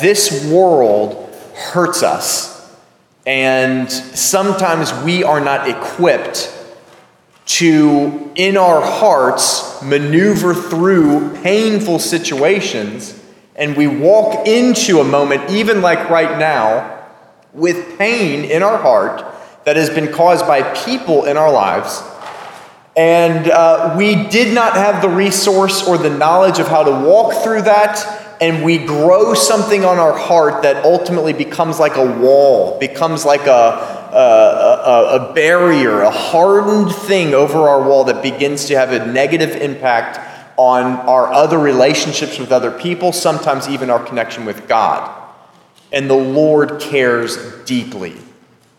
[0.00, 2.76] This world hurts us,
[3.24, 6.52] and sometimes we are not equipped
[7.46, 13.22] to, in our hearts, maneuver through painful situations.
[13.54, 17.06] And we walk into a moment, even like right now,
[17.52, 19.24] with pain in our heart
[19.64, 22.02] that has been caused by people in our lives.
[22.96, 27.44] And uh, we did not have the resource or the knowledge of how to walk
[27.44, 28.25] through that.
[28.40, 33.46] And we grow something on our heart that ultimately becomes like a wall, becomes like
[33.46, 33.50] a,
[34.12, 39.50] a, a, barrier, a hardened thing over our wall that begins to have a negative
[39.50, 40.20] impact
[40.58, 45.12] on our other relationships with other people, sometimes even our connection with God.
[45.92, 48.16] And the Lord cares deeply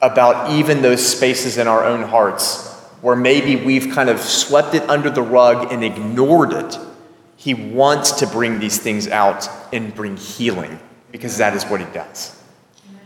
[0.01, 2.67] about even those spaces in our own hearts
[3.01, 6.77] where maybe we've kind of swept it under the rug and ignored it.
[7.47, 10.81] He wants to bring these things out and bring healing
[11.13, 12.37] because that is what he does.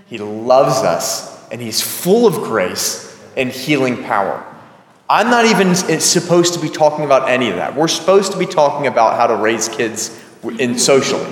[0.08, 4.44] He loves us and He's full of grace and healing power.
[5.08, 7.76] I'm not even supposed to be talking about any of that.
[7.76, 10.20] We're supposed to be talking about how to raise kids
[10.58, 11.32] in socially.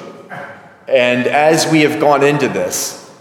[0.88, 3.12] And as we have gone into this,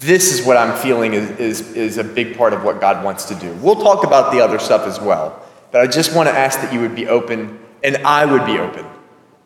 [0.00, 3.26] this is what I'm feeling is, is, is a big part of what God wants
[3.26, 3.52] to do.
[3.62, 5.40] We'll talk about the other stuff as well.
[5.70, 8.58] But I just want to ask that you would be open, and I would be
[8.58, 8.84] open.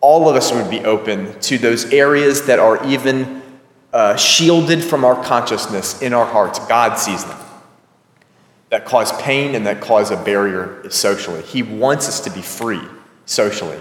[0.02, 3.40] All of us would be open to those areas that are even
[3.92, 6.58] uh, shielded from our consciousness in our hearts.
[6.60, 7.38] God sees them.
[8.70, 11.42] That cause pain and that cause a barrier socially.
[11.42, 12.80] He wants us to be free
[13.26, 13.78] socially.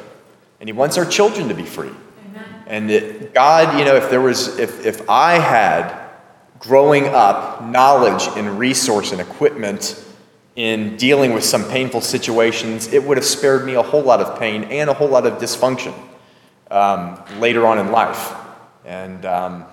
[0.60, 1.90] And He wants our children to be free.
[2.30, 2.64] Amen.
[2.68, 5.98] And it, God, you know, if there was, if, if I had
[6.60, 10.06] growing up knowledge and resource and equipment
[10.56, 14.38] in dealing with some painful situations, it would have spared me a whole lot of
[14.38, 15.94] pain and a whole lot of dysfunction
[16.72, 18.34] um, later on in life.
[18.86, 19.66] And um,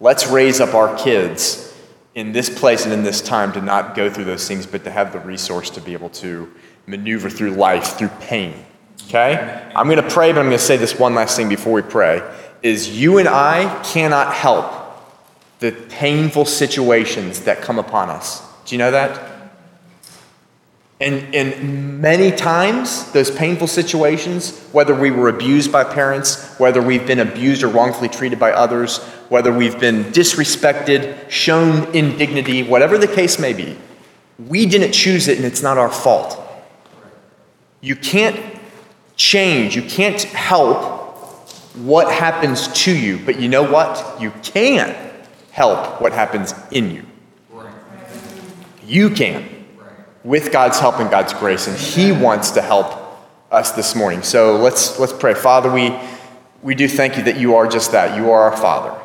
[0.00, 1.74] Let's raise up our kids
[2.14, 4.90] in this place and in this time to not go through those things, but to
[4.90, 6.52] have the resource to be able to
[6.86, 8.54] maneuver through life through pain.
[9.08, 9.68] Okay?
[9.74, 11.82] I'm going to pray, but I'm going to say this one last thing before we
[11.82, 12.22] pray
[12.62, 14.72] is you and I cannot help
[15.58, 18.42] the painful situations that come upon us.
[18.66, 19.37] Do you know that?
[21.00, 27.06] And, and many times, those painful situations, whether we were abused by parents, whether we've
[27.06, 28.98] been abused or wrongfully treated by others,
[29.28, 33.78] whether we've been disrespected, shown indignity, whatever the case may be,
[34.48, 36.36] we didn't choose it and it's not our fault.
[37.80, 38.58] You can't
[39.14, 40.96] change, you can't help
[41.76, 44.20] what happens to you, but you know what?
[44.20, 44.96] You can
[45.52, 47.04] help what happens in you.
[48.84, 49.57] You can
[50.24, 53.06] with God's help and God's grace, and He wants to help
[53.50, 54.22] us this morning.
[54.22, 55.34] So let's, let's pray.
[55.34, 55.98] Father, we,
[56.62, 58.16] we do thank you that you are just that.
[58.16, 59.00] You are our Father.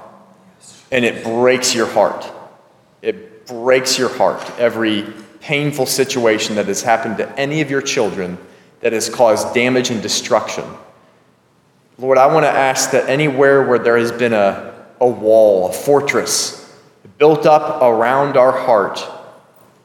[0.91, 2.29] And it breaks your heart.
[3.01, 4.43] It breaks your heart.
[4.59, 5.05] Every
[5.39, 8.37] painful situation that has happened to any of your children
[8.81, 10.65] that has caused damage and destruction.
[11.97, 15.73] Lord, I want to ask that anywhere where there has been a, a wall, a
[15.73, 16.59] fortress
[17.17, 19.05] built up around our heart,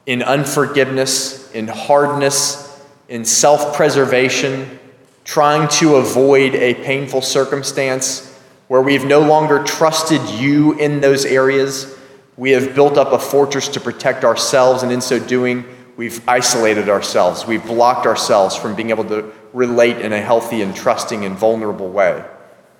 [0.05, 4.79] in unforgiveness, in hardness, in self preservation,
[5.23, 8.25] trying to avoid a painful circumstance
[8.67, 11.95] where we've no longer trusted you in those areas.
[12.37, 15.65] We have built up a fortress to protect ourselves, and in so doing,
[15.97, 17.45] we've isolated ourselves.
[17.45, 21.89] We've blocked ourselves from being able to relate in a healthy and trusting and vulnerable
[21.89, 22.23] way.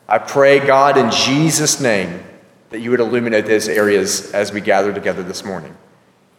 [0.07, 2.23] I pray, God, in Jesus' name,
[2.69, 5.75] that you would illuminate those areas as we gather together this morning.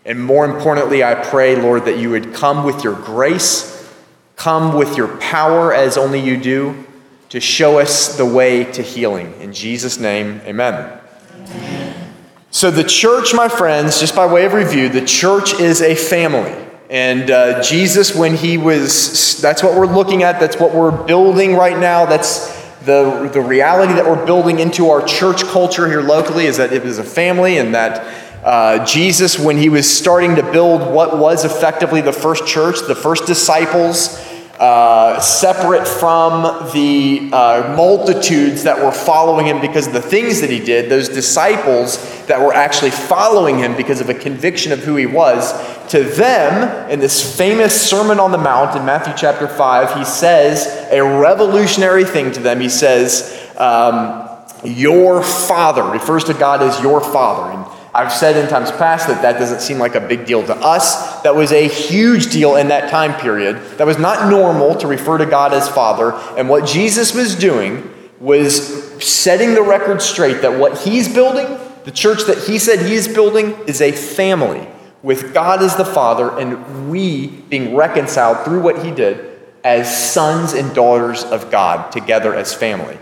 [0.04, 3.92] And more importantly, I pray, Lord, that you would come with your grace,
[4.36, 6.86] come with your power as only you do,
[7.28, 9.32] to show us the way to healing.
[9.40, 10.98] In Jesus' name, amen.
[11.36, 12.12] amen.
[12.50, 16.56] So, the church, my friends, just by way of review, the church is a family.
[16.88, 21.54] And uh, Jesus, when he was, that's what we're looking at, that's what we're building
[21.54, 22.48] right now, that's
[22.84, 26.84] the, the reality that we're building into our church culture here locally, is that it
[26.84, 31.44] is a family and that uh, Jesus, when he was starting to build what was
[31.44, 34.18] effectively the first church, the first disciples,
[34.58, 36.42] uh, separate from
[36.72, 41.08] the uh, multitudes that were following him because of the things that he did, those
[41.08, 41.96] disciples
[42.26, 45.52] that were actually following him because of a conviction of who he was,
[45.90, 50.66] to them, in this famous Sermon on the Mount in Matthew chapter 5, he says
[50.92, 52.60] a revolutionary thing to them.
[52.60, 54.28] He says, um,
[54.62, 57.56] Your Father, refers to God as your Father.
[57.56, 60.54] And I've said in times past that that doesn't seem like a big deal to
[60.54, 61.22] us.
[61.22, 63.56] That was a huge deal in that time period.
[63.78, 66.12] That was not normal to refer to God as Father.
[66.36, 67.90] And what Jesus was doing
[68.20, 72.94] was setting the record straight that what he's building, the church that he said he
[72.94, 74.68] is building, is a family
[75.02, 80.52] with God as the Father and we being reconciled through what he did as sons
[80.52, 82.98] and daughters of God together as family.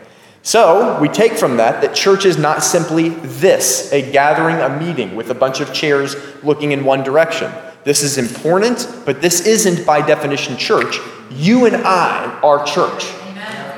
[0.49, 5.15] So, we take from that that church is not simply this a gathering, a meeting
[5.15, 7.53] with a bunch of chairs looking in one direction.
[7.85, 11.01] This is important, but this isn't by definition church.
[11.33, 13.05] You and I are church.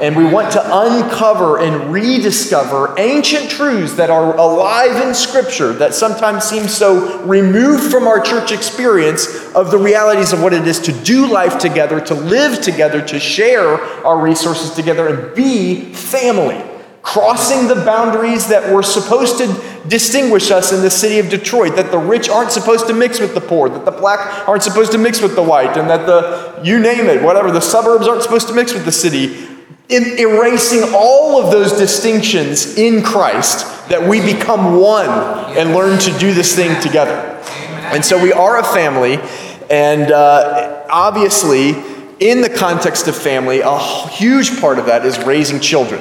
[0.00, 5.94] And we want to uncover and rediscover ancient truths that are alive in Scripture that
[5.94, 10.80] sometimes seem so removed from our church experience of the realities of what it is
[10.80, 16.64] to do life together, to live together, to share our resources together, and be family.
[17.02, 21.90] Crossing the boundaries that were supposed to distinguish us in the city of Detroit, that
[21.90, 24.98] the rich aren't supposed to mix with the poor, that the black aren't supposed to
[24.98, 28.48] mix with the white, and that the, you name it, whatever, the suburbs aren't supposed
[28.48, 29.59] to mix with the city
[29.90, 35.08] in erasing all of those distinctions in Christ, that we become one
[35.56, 37.16] and learn to do this thing together.
[37.92, 39.18] And so we are a family,
[39.68, 41.70] and uh, obviously,
[42.20, 46.00] in the context of family, a huge part of that is raising children.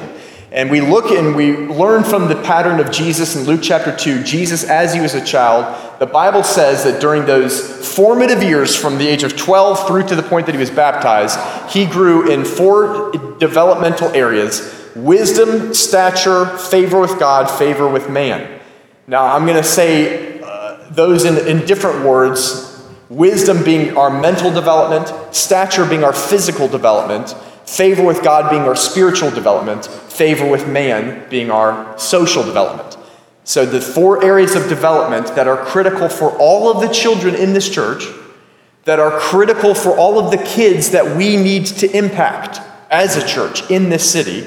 [0.52, 4.24] And we look and we learn from the pattern of Jesus in Luke chapter 2.
[4.24, 8.98] Jesus, as he was a child, the Bible says that during those formative years, from
[8.98, 11.38] the age of 12 through to the point that he was baptized,
[11.72, 18.60] he grew in four developmental areas wisdom, stature, favor with God, favor with man.
[19.06, 22.66] Now, I'm going to say uh, those in, in different words
[23.08, 27.34] wisdom being our mental development, stature being our physical development,
[27.70, 32.96] favor with God being our spiritual development, favor with man being our social development.
[33.44, 37.52] So, the four areas of development that are critical for all of the children in
[37.52, 38.06] this church,
[38.84, 43.26] that are critical for all of the kids that we need to impact as a
[43.26, 44.42] church in this city,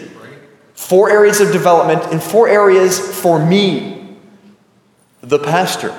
[0.73, 4.17] four areas of development, and four areas for me,
[5.21, 5.95] the pastor,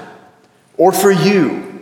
[0.76, 1.73] or for you,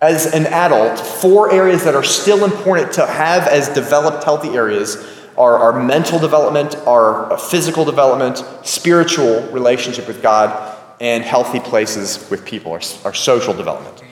[0.00, 4.96] as an adult, four areas that are still important to have as developed, healthy areas
[5.36, 12.44] are our mental development, our physical development, spiritual relationship with God, and healthy places with
[12.44, 14.02] people, our, our social development.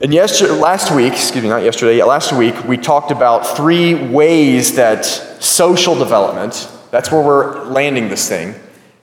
[0.00, 4.76] And yesterday, last week, excuse me, not yesterday, last week, we talked about three ways
[4.76, 8.54] that social development, that's where we're landing this thing,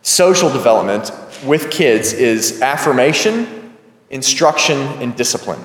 [0.03, 1.11] social development
[1.43, 3.73] with kids is affirmation,
[4.09, 5.59] instruction, and discipline.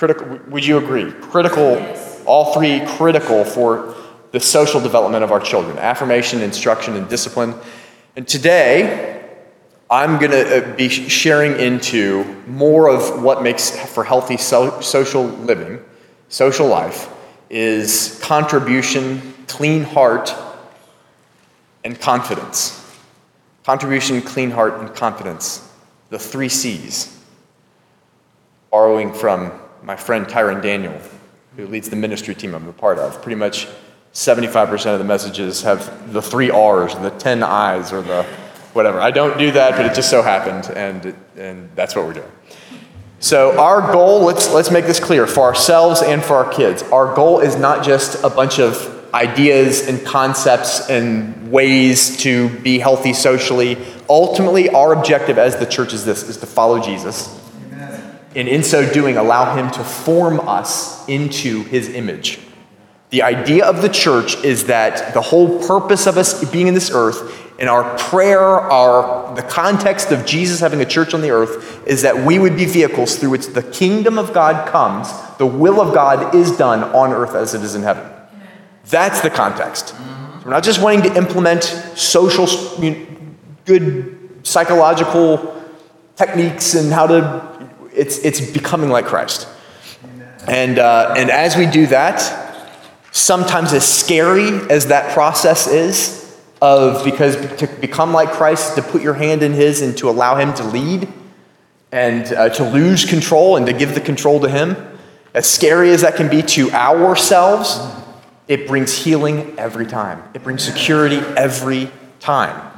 [0.00, 1.12] Critical, would you agree?
[1.12, 1.76] Critical,
[2.24, 3.94] all three critical for
[4.32, 7.52] the social development of our children affirmation, instruction, and discipline.
[8.16, 9.28] And today,
[9.90, 15.24] I'm going to uh, be sharing into more of what makes for healthy so- social
[15.24, 15.84] living,
[16.30, 17.10] social life,
[17.50, 20.34] is contribution, clean heart,
[21.84, 22.98] and confidence.
[23.66, 25.70] Contribution, clean heart, and confidence.
[26.08, 27.22] The three C's.
[28.70, 29.52] Borrowing from
[29.82, 30.98] my friend Tyron Daniel,
[31.56, 33.20] who leads the ministry team I'm a part of.
[33.22, 33.66] Pretty much
[34.12, 38.24] 75% of the messages have the three R's, the 10 I's, or the
[38.72, 39.00] whatever.
[39.00, 42.30] I don't do that, but it just so happened, and, and that's what we're doing.
[43.20, 46.82] So, our goal, let's, let's make this clear for ourselves and for our kids.
[46.84, 52.78] Our goal is not just a bunch of ideas and concepts and ways to be
[52.78, 53.76] healthy socially.
[54.08, 57.39] Ultimately, our objective as the church is this is to follow Jesus
[58.34, 62.38] and in so doing, allow Him to form us into His image.
[63.10, 66.92] The idea of the church is that the whole purpose of us being in this
[66.94, 71.86] earth and our prayer, our, the context of Jesus having a church on the earth,
[71.86, 75.08] is that we would be vehicles through which the kingdom of God comes,
[75.38, 78.10] the will of God is done on earth as it is in heaven.
[78.86, 79.88] That's the context.
[79.88, 79.96] So
[80.44, 82.46] we're not just wanting to implement social,
[83.66, 85.62] good psychological
[86.16, 87.49] techniques and how to
[88.00, 89.46] it's, it's becoming like Christ.
[90.48, 92.18] And, uh, and as we do that,
[93.12, 96.18] sometimes as scary as that process is,
[96.62, 100.36] of because to become like Christ, to put your hand in His and to allow
[100.36, 101.08] Him to lead
[101.92, 104.76] and uh, to lose control and to give the control to Him,
[105.34, 107.80] as scary as that can be to ourselves,
[108.48, 110.22] it brings healing every time.
[110.34, 112.69] It brings security every time.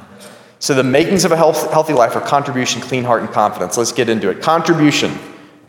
[0.63, 3.75] So, the makings of a health, healthy life are contribution, clean heart, and confidence.
[3.75, 4.41] Let's get into it.
[4.41, 5.11] Contribution,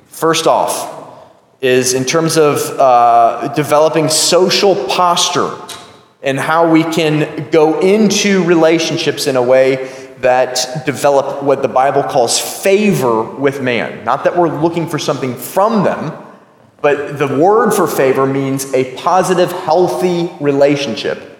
[0.06, 5.50] first off, is in terms of uh, developing social posture
[6.22, 12.04] and how we can go into relationships in a way that develop what the Bible
[12.04, 14.04] calls favor with man.
[14.04, 16.12] Not that we're looking for something from them,
[16.82, 21.36] but the word for favor means a positive, healthy relationship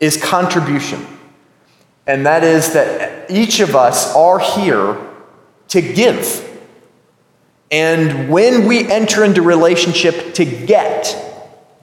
[0.00, 1.06] is contribution.
[2.08, 4.96] And that is that each of us are here
[5.68, 6.44] to give.
[7.70, 11.14] And when we enter into relationship to get,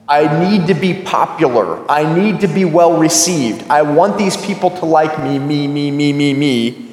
[0.08, 1.88] I need to be popular.
[1.90, 3.70] I need to be well received.
[3.70, 6.88] I want these people to like me, me, me, me, me, me.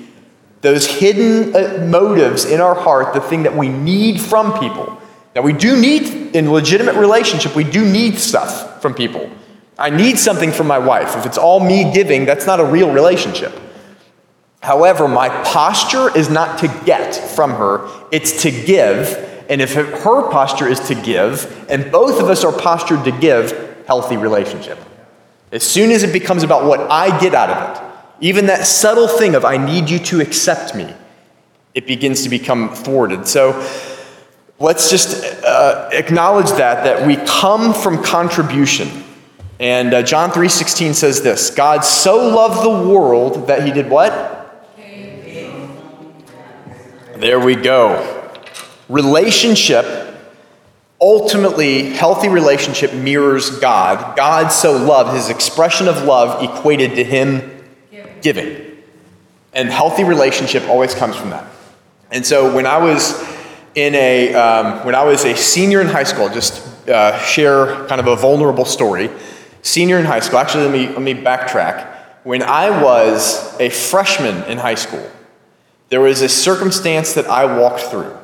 [0.62, 5.00] Those hidden uh, motives in our heart, the thing that we need from people.
[5.36, 9.30] Now, we do need, in legitimate relationship, we do need stuff from people.
[9.78, 11.16] I need something from my wife.
[11.16, 13.54] If it's all me giving, that's not a real relationship.
[14.62, 19.30] However, my posture is not to get from her, it's to give.
[19.50, 23.86] And if her posture is to give, and both of us are postured to give,
[23.86, 24.80] healthy relationship.
[25.52, 29.08] As soon as it becomes about what I get out of it, even that subtle
[29.08, 30.94] thing of I need you to accept me,
[31.74, 33.28] it begins to become thwarted.
[33.28, 33.52] So
[34.60, 39.03] let's just uh, acknowledge that that we come from contribution.
[39.64, 44.12] And uh, John 3:16 says this, God so loved the world that he did what?
[47.16, 48.30] There we go.
[48.90, 49.86] Relationship,
[51.00, 54.18] ultimately, healthy relationship mirrors God.
[54.18, 57.64] God so loved, his expression of love equated to him
[58.22, 58.84] giving.
[59.54, 61.48] And healthy relationship always comes from that.
[62.12, 63.26] And so when I was
[63.76, 68.02] in a, um, when I was a senior in high school, just uh, share kind
[68.02, 69.10] of a vulnerable story.
[69.64, 71.88] Senior in high school, actually, let me, let me backtrack.
[72.24, 75.10] When I was a freshman in high school,
[75.88, 78.16] there was a circumstance that I walked through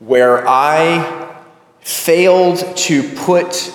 [0.00, 1.36] where I
[1.80, 3.72] failed to put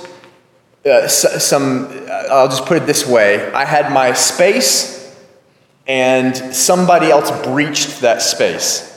[0.86, 5.15] uh, some, uh, I'll just put it this way I had my space,
[5.88, 8.91] and somebody else breached that space.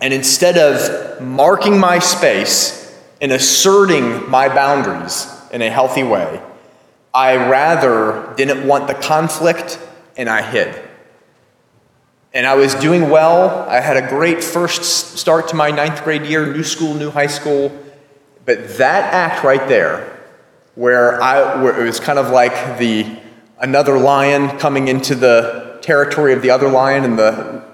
[0.00, 6.42] And instead of marking my space and asserting my boundaries in a healthy way,
[7.12, 9.78] I rather didn't want the conflict
[10.16, 10.80] and I hid.
[12.32, 13.68] And I was doing well.
[13.68, 14.84] I had a great first
[15.18, 17.76] start to my ninth grade year, new school, new high school.
[18.44, 20.20] But that act right there,
[20.76, 23.18] where, I, where it was kind of like the
[23.58, 27.64] another lion coming into the territory of the other lion, and the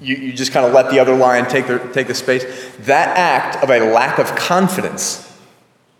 [0.00, 2.44] you, you just kind of let the other lion take the, take the space.
[2.80, 5.38] That act of a lack of confidence,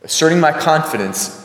[0.03, 1.40] asserting my confidence,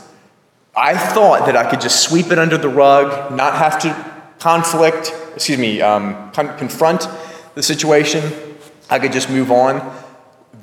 [0.78, 5.14] I thought that I could just sweep it under the rug, not have to conflict,
[5.34, 7.08] excuse me, um, con- confront
[7.54, 8.22] the situation,
[8.90, 9.76] I could just move on.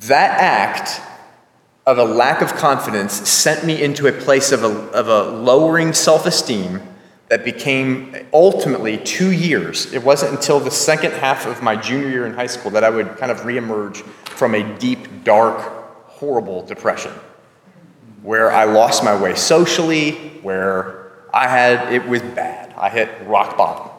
[0.03, 1.01] That act
[1.87, 5.95] of a lack of confidence sent me into a place of a, of a lowering
[5.95, 6.83] self esteem
[7.29, 9.91] that became ultimately two years.
[9.95, 12.91] It wasn't until the second half of my junior year in high school that I
[12.91, 13.97] would kind of reemerge
[14.29, 15.59] from a deep, dark,
[16.07, 17.13] horrible depression
[18.23, 20.13] where I lost my way socially,
[20.43, 22.73] where I had, it was bad.
[22.77, 23.91] I hit rock bottom.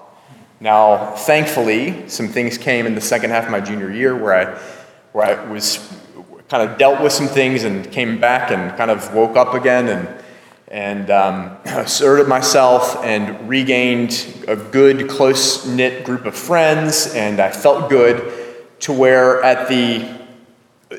[0.59, 4.57] Now, thankfully, some things came in the second half of my junior year where I,
[5.11, 5.93] where I was
[6.47, 9.89] kind of dealt with some things and came back and kind of woke up again
[9.89, 10.23] and,
[10.69, 17.13] and um, asserted myself and regained a good, close knit group of friends.
[17.13, 18.31] And I felt good
[18.81, 20.22] to where at the,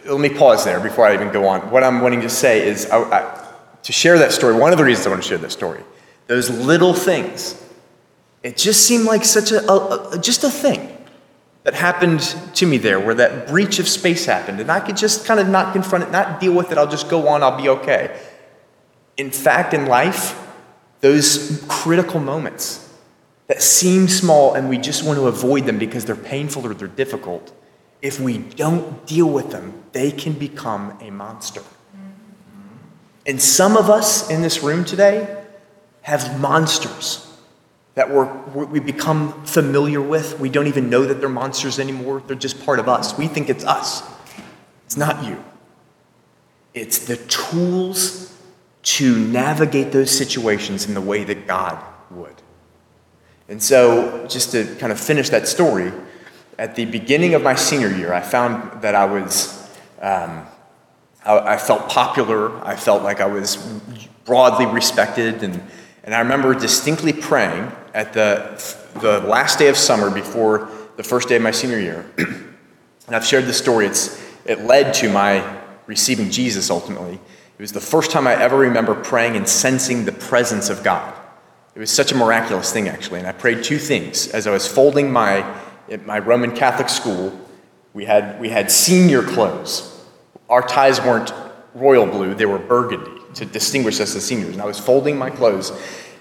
[0.05, 1.71] let me pause there before I even go on.
[1.71, 3.49] What I'm wanting to say is I, I,
[3.83, 5.83] to share that story, one of the reasons I want to share that story,
[6.27, 7.61] those little things
[8.45, 10.95] it just seemed like such a, a, a, just a thing
[11.65, 12.21] that happened
[12.53, 15.49] to me there where that breach of space happened and i could just kind of
[15.49, 18.17] not confront it not deal with it i'll just go on i'll be okay
[19.17, 20.41] in fact in life
[21.01, 22.81] those critical moments
[23.47, 26.87] that seem small and we just want to avoid them because they're painful or they're
[26.87, 27.53] difficult
[28.05, 31.63] if we don't deal with them they can become a monster
[33.27, 35.43] and some of us in this room today
[36.03, 37.25] have monsters
[37.95, 38.27] that we're,
[38.65, 40.39] we become familiar with.
[40.41, 42.23] We don't even know that they're monsters anymore.
[42.27, 43.17] They're just part of us.
[43.17, 44.03] We think it's us.
[44.85, 45.43] It's not you.
[46.75, 48.37] It's the tools
[48.83, 52.35] to navigate those situations in the way that God would.
[53.49, 55.93] And so, just to kind of finish that story,
[56.59, 59.69] at the beginning of my senior year, I found that I was,
[60.01, 60.47] um,
[61.25, 62.65] I, I felt popular.
[62.65, 63.57] I felt like I was
[64.25, 65.43] broadly respected.
[65.43, 65.63] And,
[66.05, 71.29] and I remember distinctly praying at the, the last day of summer before the first
[71.29, 72.07] day of my senior year.
[72.19, 73.87] and I've shared this story.
[73.87, 77.15] It's, it led to my receiving Jesus ultimately.
[77.15, 81.15] It was the first time I ever remember praying and sensing the presence of God.
[81.75, 83.19] It was such a miraculous thing, actually.
[83.19, 84.29] And I prayed two things.
[84.29, 85.43] As I was folding my,
[85.91, 87.39] at my Roman Catholic school,
[87.93, 89.91] we had, we had senior clothes.
[90.49, 91.33] Our ties weren't
[91.75, 94.53] royal blue, they were burgundy to distinguish us as seniors.
[94.53, 95.73] And I was folding my clothes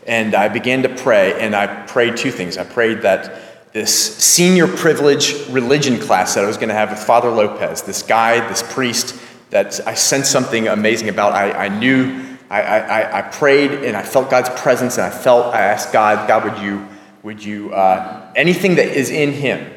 [0.05, 2.57] And I began to pray, and I prayed two things.
[2.57, 6.99] I prayed that this senior privilege religion class that I was going to have with
[6.99, 11.33] Father Lopez, this guy, this priest, that I sensed something amazing about.
[11.33, 15.53] I, I knew, I, I, I prayed, and I felt God's presence, and I felt,
[15.53, 16.85] I asked God, God, would you,
[17.23, 19.71] would you, uh, anything that is in him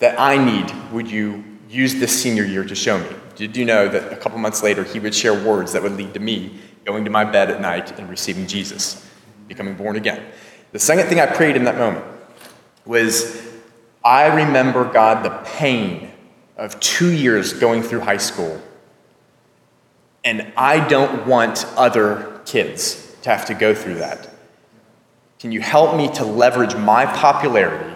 [0.00, 3.08] that I need, would you use this senior year to show me?
[3.36, 6.12] Did you know that a couple months later, he would share words that would lead
[6.14, 9.08] to me going to my bed at night and receiving Jesus,
[9.46, 10.22] becoming born again?
[10.72, 12.04] The second thing I prayed in that moment
[12.84, 13.40] was
[14.04, 16.10] I remember, God, the pain
[16.56, 18.60] of two years going through high school.
[20.24, 24.28] And I don't want other kids to have to go through that.
[25.38, 27.94] Can you help me to leverage my popularity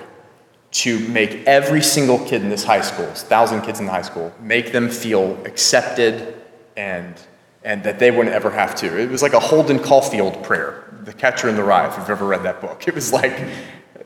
[0.72, 4.32] to make every single kid in this high school, thousand kids in the high school,
[4.40, 6.40] make them feel accepted
[6.76, 7.20] and
[7.64, 9.00] and that they wouldn't ever have to.
[9.00, 12.26] It was like a Holden Caulfield prayer, The Catcher in the Rye, if you've ever
[12.26, 12.88] read that book.
[12.88, 13.38] It was like,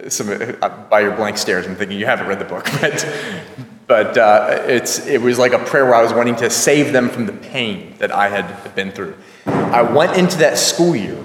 [0.09, 3.09] some, uh, by your blank stares, I'm thinking you haven't read the book, but,
[3.87, 7.09] but uh, it's, it was like a prayer where I was wanting to save them
[7.09, 9.17] from the pain that I had been through.
[9.47, 11.25] I went into that school year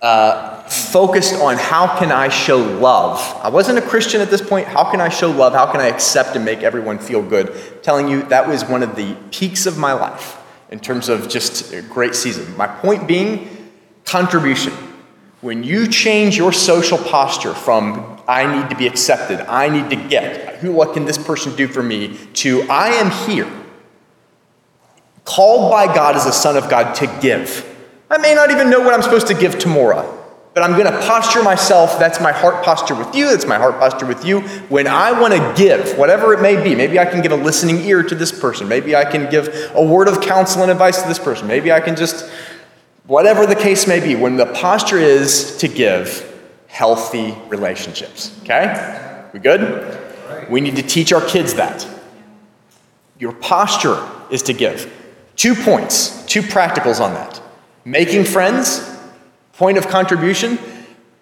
[0.00, 3.20] uh, focused on how can I show love.
[3.42, 4.66] I wasn't a Christian at this point.
[4.66, 5.52] How can I show love?
[5.52, 7.50] How can I accept and make everyone feel good?
[7.50, 10.38] I'm telling you, that was one of the peaks of my life
[10.70, 12.56] in terms of just a great season.
[12.56, 13.48] My point being,
[14.04, 14.72] contribution.
[15.40, 20.08] When you change your social posture from I need to be accepted, I need to
[20.08, 23.48] get, who what can this person do for me, to I am here,
[25.24, 27.72] called by God as a son of God to give.
[28.10, 30.15] I may not even know what I'm supposed to give tomorrow,
[30.56, 31.98] but I'm going to posture myself.
[31.98, 33.28] That's my heart posture with you.
[33.28, 34.40] That's my heart posture with you.
[34.70, 37.84] When I want to give, whatever it may be, maybe I can give a listening
[37.84, 38.66] ear to this person.
[38.66, 41.46] Maybe I can give a word of counsel and advice to this person.
[41.46, 42.30] Maybe I can just,
[43.04, 46.24] whatever the case may be, when the posture is to give
[46.68, 48.34] healthy relationships.
[48.40, 49.28] Okay?
[49.34, 50.00] We good?
[50.48, 51.86] We need to teach our kids that.
[53.18, 54.90] Your posture is to give.
[55.36, 57.42] Two points, two practicals on that.
[57.84, 58.95] Making friends
[59.56, 60.58] point of contribution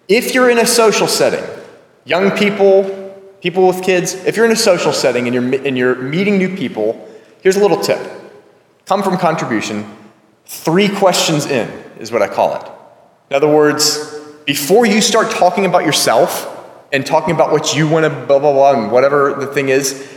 [0.07, 1.43] if you're in a social setting,
[2.05, 2.83] young people,
[3.41, 6.55] people with kids, if you're in a social setting and you're, and you're meeting new
[6.55, 7.09] people,
[7.41, 7.99] here's a little tip
[8.85, 9.83] come from contribution.
[10.45, 11.67] Three questions in
[11.99, 12.71] is what I call it.
[13.31, 14.13] In other words,
[14.45, 16.51] before you start talking about yourself
[16.93, 20.07] and talking about what you want to blah, blah, blah, and whatever the thing is,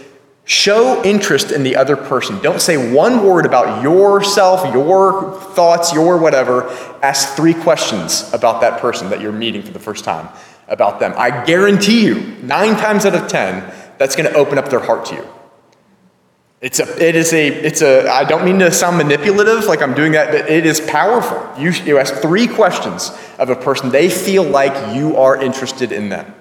[0.49, 2.41] Show interest in the other person.
[2.41, 6.71] Don't say one word about yourself, your thoughts, your whatever.
[7.03, 10.27] Ask three questions about that person that you're meeting for the first time
[10.67, 11.13] about them.
[11.19, 15.05] I guarantee you, nine times out of ten, that's going to open up their heart
[15.09, 15.29] to you.
[16.63, 19.93] It's a, it is a, it's a, I don't mean to sound manipulative like I'm
[19.93, 21.47] doing that, but it is powerful.
[21.63, 26.09] You, you ask three questions of a person, they feel like you are interested in
[26.09, 26.35] them.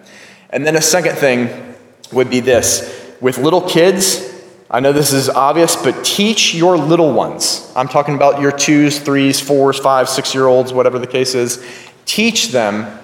[0.49, 1.75] And then a second thing
[2.13, 4.33] would be this with little kids,
[4.69, 7.71] I know this is obvious, but teach your little ones.
[7.75, 11.65] I'm talking about your twos, threes, fours, five, six year olds, whatever the case is.
[12.05, 12.99] Teach them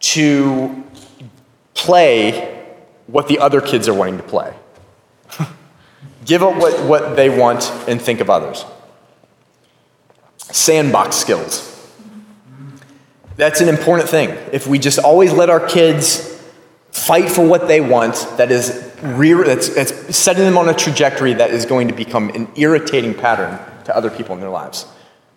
[0.00, 0.84] to
[1.74, 2.66] play
[3.06, 4.54] what the other kids are wanting to play.
[6.26, 8.64] Give up what, what they want and think of others.
[10.36, 11.64] Sandbox skills.
[13.36, 14.30] That's an important thing.
[14.52, 16.37] If we just always let our kids
[16.98, 21.34] fight for what they want that is rear, that's, that's setting them on a trajectory
[21.34, 24.86] that is going to become an irritating pattern to other people in their lives.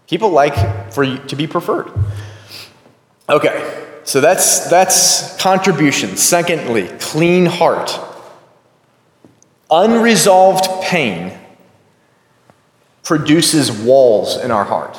[0.08, 1.92] People like for you to be preferred.
[3.30, 6.18] Okay, so that's that's contribution.
[6.18, 7.98] Secondly, clean heart.
[9.70, 11.38] Unresolved pain
[13.04, 14.98] produces walls in our heart.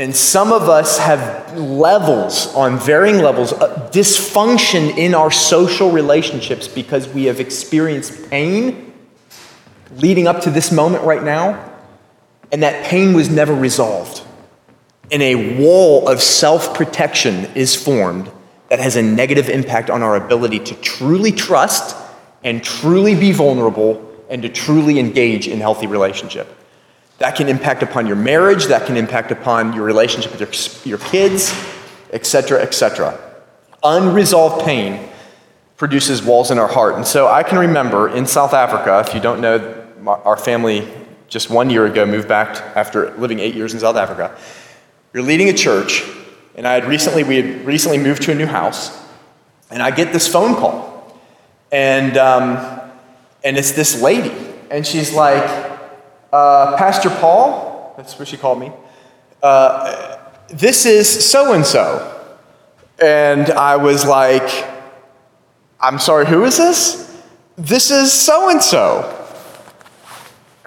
[0.00, 6.66] And some of us have levels, on varying levels, uh, dysfunction in our social relationships
[6.66, 8.94] because we have experienced pain
[9.96, 11.70] leading up to this moment right now,
[12.50, 14.22] and that pain was never resolved.
[15.12, 18.30] And a wall of self protection is formed
[18.70, 21.94] that has a negative impact on our ability to truly trust
[22.42, 26.56] and truly be vulnerable and to truly engage in healthy relationship.
[27.20, 31.10] That can impact upon your marriage, that can impact upon your relationship with your, your
[31.10, 31.54] kids,
[32.12, 33.20] etc., etc.
[33.82, 35.06] Unresolved pain
[35.76, 36.94] produces walls in our heart.
[36.94, 40.88] And so I can remember in South Africa, if you don't know, our family
[41.28, 44.34] just one year ago moved back after living eight years in South Africa.
[45.12, 46.02] You're leading a church,
[46.54, 48.98] and I had recently, we had recently moved to a new house,
[49.70, 51.20] and I get this phone call.
[51.70, 52.80] And, um,
[53.44, 54.34] and it's this lady,
[54.70, 55.69] and she's like,
[56.32, 58.72] uh, Pastor Paul, that's what she called me,
[59.42, 62.16] uh, This is so and so.
[63.02, 64.66] And I was like,
[65.80, 67.22] I'm sorry, who is this?
[67.56, 69.16] This is so and so.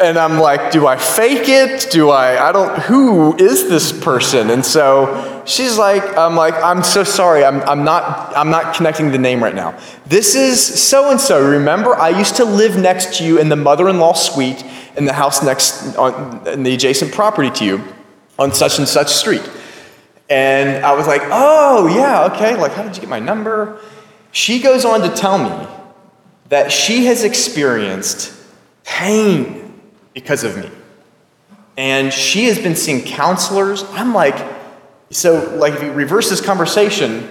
[0.02, 1.88] And I'm like, do I fake it?
[1.91, 4.49] Do I, I don't, who is this person?
[4.49, 7.45] And so she's like, I'm like, I'm so sorry.
[7.45, 9.78] I'm, I'm not, I'm not connecting the name right now.
[10.08, 11.47] This is so and so.
[11.47, 14.65] Remember, I used to live next to you in the mother in law suite
[14.97, 17.84] in the house next, on, in the adjacent property to you
[18.38, 19.47] on such and such street.
[20.29, 22.56] And I was like, oh, yeah, okay.
[22.56, 23.79] Like, how did you get my number?
[24.32, 25.67] She goes on to tell me
[26.49, 28.34] that she has experienced
[28.84, 29.79] pain
[30.13, 30.69] because of me.
[31.77, 33.84] And she has been seeing counselors.
[33.91, 34.36] I'm like,
[35.10, 37.29] so, like, if you reverse this conversation,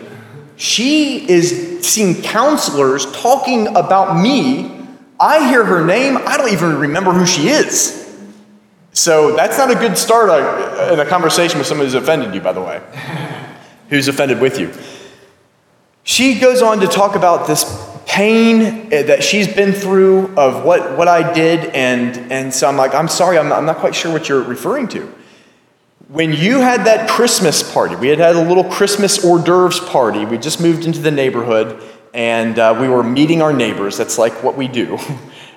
[0.57, 4.82] she is seeing counselors talking about me.
[5.23, 8.01] I hear her name, I don't even remember who she is.
[8.93, 10.31] So that's not a good start
[10.93, 12.83] in a conversation with someone who's offended you, by the way,
[13.89, 14.73] who's offended with you.
[16.03, 17.65] She goes on to talk about this
[18.05, 22.77] pain eh, that she's been through of what, what I did, and, and so I'm
[22.77, 25.15] like, I'm sorry, I'm not, I'm not quite sure what you're referring to.
[26.09, 30.25] When you had that Christmas party, we had had a little Christmas hors d'oeuvres party.
[30.25, 31.81] We just moved into the neighborhood,
[32.15, 33.97] and uh, we were meeting our neighbors.
[33.97, 34.99] That's like what we do.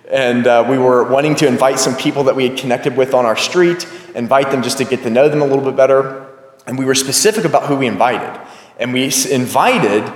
[0.07, 3.25] And uh, we were wanting to invite some people that we had connected with on
[3.25, 6.27] our street, invite them just to get to know them a little bit better.
[6.67, 8.39] And we were specific about who we invited.
[8.77, 10.11] And we invited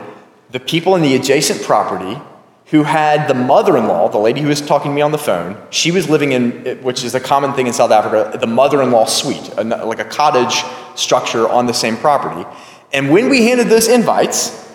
[0.52, 2.22] the people in the adjacent property
[2.68, 5.18] who had the mother in law, the lady who was talking to me on the
[5.18, 5.60] phone.
[5.72, 8.92] She was living in, which is a common thing in South Africa, the mother in
[8.92, 10.64] law suite, like a cottage
[10.96, 12.48] structure on the same property.
[12.94, 14.69] And when we handed those invites,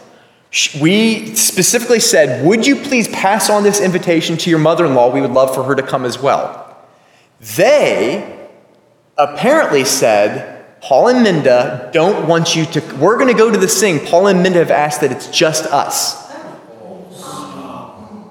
[0.81, 5.13] we specifically said, Would you please pass on this invitation to your mother in law?
[5.13, 6.77] We would love for her to come as well.
[7.57, 8.49] They
[9.19, 13.69] apparently said, Paul and Minda don't want you to, we're going to go to the
[13.69, 14.01] sing.
[14.07, 16.23] Paul and Minda have asked that it's just us.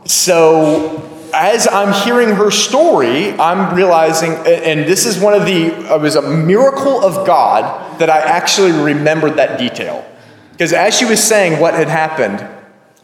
[0.05, 5.99] So, as I'm hearing her story, I'm realizing, and this is one of the, it
[5.99, 10.05] was a miracle of God that I actually remembered that detail.
[10.53, 12.47] Because as she was saying what had happened,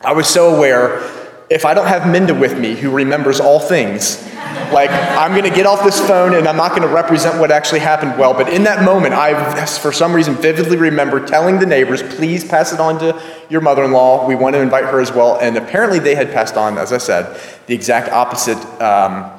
[0.02, 1.04] I was so aware
[1.50, 4.24] if I don't have Minda with me, who remembers all things,
[4.72, 7.50] like I'm going to get off this phone and I'm not going to represent what
[7.50, 8.34] actually happened well.
[8.34, 12.72] But in that moment, I, for some reason, vividly remember telling the neighbors, please pass
[12.72, 14.28] it on to your mother in law.
[14.28, 15.40] We want to invite her as well.
[15.42, 18.58] And apparently, they had passed on, as I said, the exact opposite.
[18.80, 19.32] Um,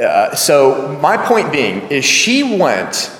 [0.00, 3.16] uh, so, my point being is she went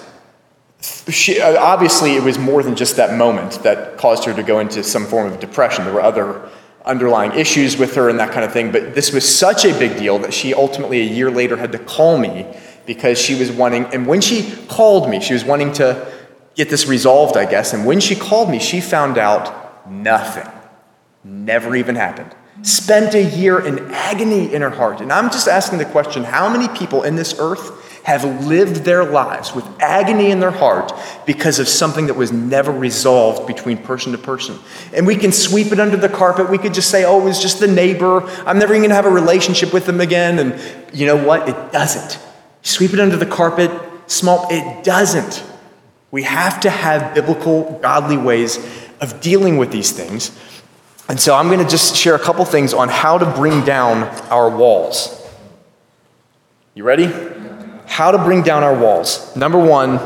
[0.81, 4.61] she, uh, obviously, it was more than just that moment that caused her to go
[4.61, 5.85] into some form of depression.
[5.85, 6.49] There were other
[6.85, 8.71] underlying issues with her and that kind of thing.
[8.71, 11.79] But this was such a big deal that she ultimately, a year later, had to
[11.79, 12.47] call me
[12.87, 16.07] because she was wanting, and when she called me, she was wanting to
[16.55, 17.73] get this resolved, I guess.
[17.73, 20.47] And when she called me, she found out nothing.
[21.25, 22.35] Never even happened.
[22.63, 25.01] Spent a year in agony in her heart.
[25.01, 29.05] And I'm just asking the question how many people in this earth have lived their
[29.05, 30.93] lives with agony in their heart
[31.27, 34.57] because of something that was never resolved between person to person.
[34.95, 36.49] And we can sweep it under the carpet.
[36.49, 38.23] We could just say, oh, it was just the neighbor.
[38.47, 40.39] I'm never even going to have a relationship with them again.
[40.39, 41.49] And you know what?
[41.49, 42.25] It doesn't.
[42.63, 43.73] Sweep it under the carpet,
[44.07, 45.43] small, it doesn't.
[46.13, 48.65] We have to have biblical, godly ways
[49.01, 50.31] of dealing with these things.
[51.09, 54.05] And so I'm going to just share a couple things on how to bring down
[54.31, 55.29] our walls.
[56.77, 57.36] You ready?
[57.87, 59.35] How to bring down our walls.
[59.37, 60.01] Number one,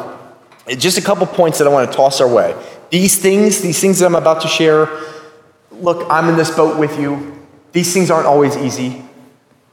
[0.77, 2.55] just a couple points that I want to toss our way.
[2.91, 4.89] These things, these things that I'm about to share,
[5.73, 7.39] look, I'm in this boat with you.
[7.73, 9.05] These things aren't always easy.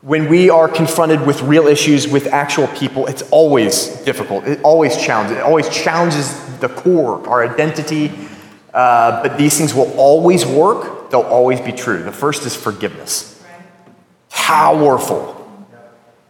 [0.01, 4.45] When we are confronted with real issues with actual people, it's always difficult.
[4.45, 5.37] It always challenges.
[5.37, 8.11] It always challenges the core, our identity.
[8.73, 11.09] Uh, but these things will always work.
[11.09, 12.03] They'll always be true.
[12.03, 13.43] The first is forgiveness.
[14.29, 15.33] Powerful.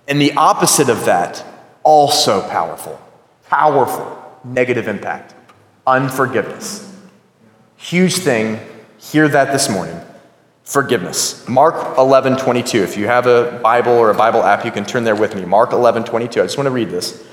[0.07, 1.43] And the opposite of that
[1.87, 2.99] also powerful.
[3.49, 5.33] Powerful negative impact.
[5.87, 6.83] Unforgiveness.
[7.77, 8.59] Huge thing.
[8.97, 9.97] Hear that this morning.
[10.65, 11.47] Forgiveness.
[11.47, 12.83] Mark 11, 22.
[12.83, 15.45] If you have a Bible or a Bible app, you can turn there with me.
[15.45, 16.41] Mark 11, 22.
[16.41, 17.25] I just want to read this.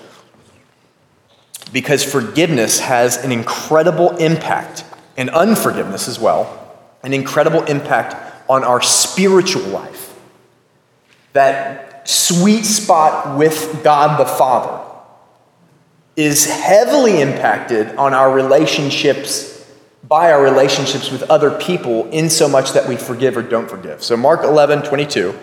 [1.73, 4.85] Because forgiveness has an incredible impact,
[5.17, 6.47] and unforgiveness as well,
[7.03, 8.15] an incredible impact
[8.49, 10.17] on our spiritual life.
[11.33, 14.81] That sweet spot with God the Father
[16.17, 19.53] is heavily impacted on our relationships
[20.07, 24.03] by our relationships with other people in so much that we forgive or don't forgive.
[24.03, 25.35] So Mark 11, 22,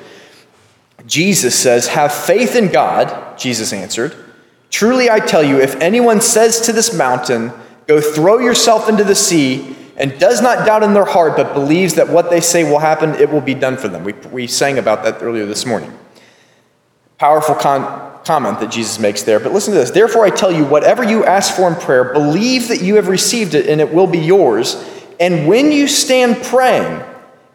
[1.08, 4.16] Jesus says, Have faith in God, Jesus answered.
[4.70, 7.52] Truly I tell you, if anyone says to this mountain,
[7.88, 11.96] Go throw yourself into the sea, and does not doubt in their heart, but believes
[11.96, 14.04] that what they say will happen, it will be done for them.
[14.04, 15.92] We, we sang about that earlier this morning.
[17.22, 19.40] Powerful con- comment that Jesus makes there.
[19.40, 19.92] But listen to this.
[19.92, 23.54] Therefore, I tell you, whatever you ask for in prayer, believe that you have received
[23.54, 24.84] it, and it will be yours.
[25.20, 27.00] And when you stand praying,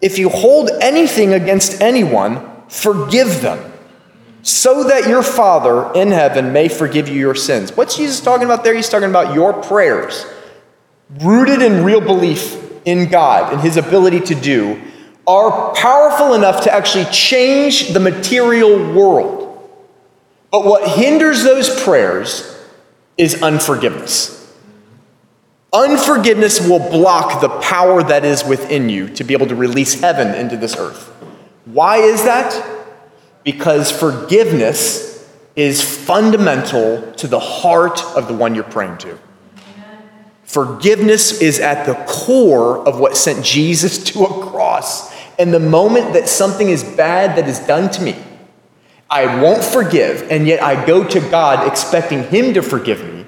[0.00, 3.72] if you hold anything against anyone, forgive them
[4.44, 7.76] so that your Father in heaven may forgive you your sins.
[7.76, 8.72] What's Jesus talking about there?
[8.72, 10.26] He's talking about your prayers,
[11.24, 14.80] rooted in real belief in God and His ability to do,
[15.26, 19.45] are powerful enough to actually change the material world.
[20.56, 22.58] But what hinders those prayers
[23.18, 24.32] is unforgiveness.
[25.72, 30.34] Unforgiveness will block the power that is within you to be able to release heaven
[30.34, 31.08] into this earth.
[31.66, 32.76] Why is that?
[33.46, 39.16] because forgiveness is fundamental to the heart of the one you're praying to.
[40.42, 45.14] Forgiveness is at the core of what sent Jesus to a cross.
[45.38, 48.16] And the moment that something is bad that is done to me,
[49.08, 53.24] I won't forgive, and yet I go to God expecting Him to forgive me,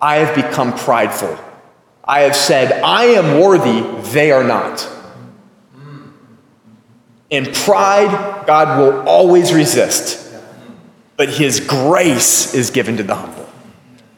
[0.00, 1.38] I have become prideful.
[2.02, 4.88] I have said, I am worthy, they are not.
[7.28, 10.32] In pride, God will always resist,
[11.16, 13.48] but His grace is given to the humble.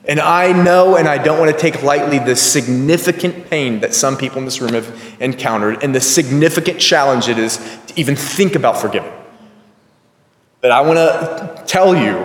[0.05, 4.17] And I know and I don't want to take lightly the significant pain that some
[4.17, 8.57] people in this room have encountered and the significant challenge it is to even think
[8.57, 9.13] about forgiving.
[10.63, 12.25] But I want to tell you,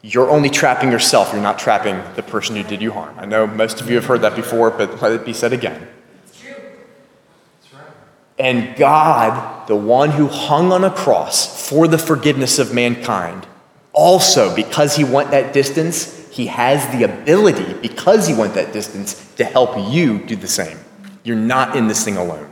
[0.00, 1.32] you're only trapping yourself.
[1.32, 3.14] You're not trapping the person who did you harm.
[3.18, 5.86] I know most of you have heard that before, but let it be said again.
[6.24, 6.54] It's true.
[6.54, 7.92] That's right.
[8.38, 13.46] And God, the one who hung on a cross for the forgiveness of mankind,
[13.92, 19.30] also, because he went that distance, he has the ability, because he went that distance,
[19.36, 20.78] to help you do the same.
[21.22, 22.50] You're not in this thing alone.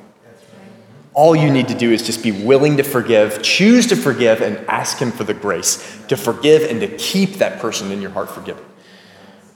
[1.12, 4.58] All you need to do is just be willing to forgive, choose to forgive, and
[4.68, 8.30] ask Him for the grace to forgive and to keep that person in your heart
[8.30, 8.64] forgiven.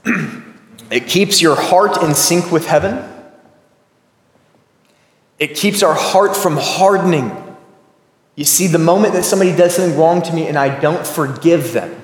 [0.90, 3.10] it keeps your heart in sync with heaven
[5.38, 7.30] it keeps our heart from hardening.
[8.36, 11.72] You see, the moment that somebody does something wrong to me and I don't forgive
[11.72, 12.00] them,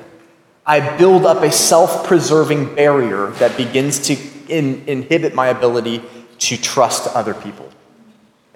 [0.67, 4.17] I build up a self preserving barrier that begins to
[4.49, 6.03] in, inhibit my ability
[6.39, 7.69] to trust other people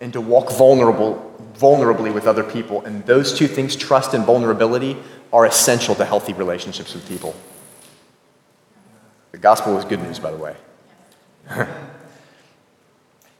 [0.05, 2.85] and to walk vulnerable, vulnerably with other people.
[2.85, 4.99] And those two things, trust and vulnerability,
[5.33, 7.35] are essential to healthy relationships with people.
[9.33, 10.57] The gospel is good news, by the way.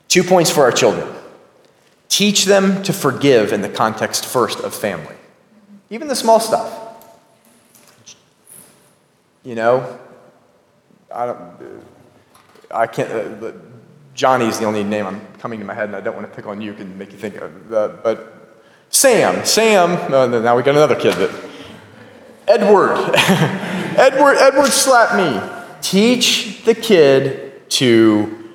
[0.07, 1.07] two points for our children.
[2.09, 5.17] Teach them to forgive in the context first of family,
[5.91, 6.81] even the small stuff.
[9.43, 9.99] You know,
[11.13, 11.83] I don't.
[12.71, 13.11] I can't.
[13.11, 13.51] Uh,
[14.15, 16.47] Johnny's the only name I'm coming to my head, and I don't want to pick
[16.47, 16.73] on you.
[16.73, 17.73] Can make you think of.
[17.73, 18.57] Uh, but
[18.89, 19.91] Sam, Sam.
[20.11, 21.49] Uh, now we got another kid that.
[22.47, 22.95] Edward,
[23.97, 25.41] Edward, Edward slapped me.
[25.81, 28.51] Teach the kid to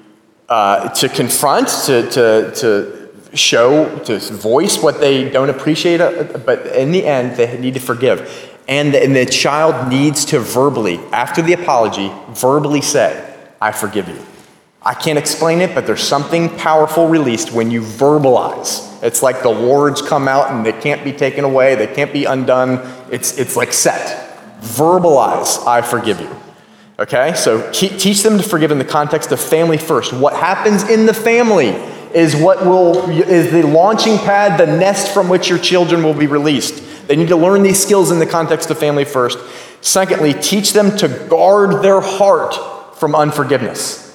[0.48, 6.66] uh, to confront, to to to show, to voice what they don't appreciate, uh, but
[6.68, 8.48] in the end, they need to forgive.
[8.68, 14.08] And the, and the child needs to verbally, after the apology, verbally say, I forgive
[14.08, 14.18] you.
[14.82, 18.86] I can't explain it, but there's something powerful released when you verbalize.
[19.02, 22.24] It's like the words come out and they can't be taken away, they can't be
[22.24, 22.80] undone.
[23.10, 24.60] It's, it's like set.
[24.60, 26.34] Verbalize, I forgive you.
[26.98, 27.34] Okay?
[27.34, 30.12] So teach them to forgive in the context of family first.
[30.12, 31.68] What happens in the family
[32.14, 36.26] is what will is the launching pad, the nest from which your children will be
[36.26, 37.06] released.
[37.06, 39.38] They need to learn these skills in the context of family first.
[39.80, 42.54] Secondly, teach them to guard their heart
[42.98, 44.09] from unforgiveness.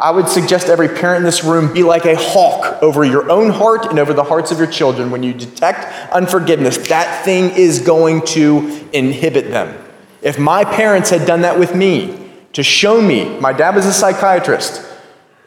[0.00, 3.50] I would suggest every parent in this room be like a hawk over your own
[3.50, 5.10] heart and over the hearts of your children.
[5.10, 9.76] When you detect unforgiveness, that thing is going to inhibit them.
[10.22, 13.92] If my parents had done that with me, to show me, my dad was a
[13.92, 14.86] psychiatrist,